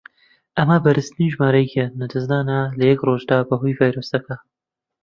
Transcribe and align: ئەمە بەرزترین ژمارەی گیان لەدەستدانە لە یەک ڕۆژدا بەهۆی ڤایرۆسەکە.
ئەمە 0.57 0.77
بەرزترین 0.83 1.29
ژمارەی 1.33 1.69
گیان 1.71 1.91
لەدەستدانە 1.99 2.59
لە 2.77 2.83
یەک 2.91 2.99
ڕۆژدا 3.07 3.37
بەهۆی 3.47 3.77
ڤایرۆسەکە. 3.79 4.35